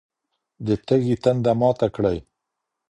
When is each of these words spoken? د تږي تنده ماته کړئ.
د 0.65 0.67
تږي 0.85 1.15
تنده 1.23 1.53
ماته 1.59 1.87
کړئ. 1.95 2.17